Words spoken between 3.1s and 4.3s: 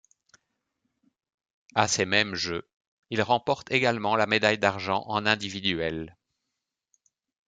il remporte également la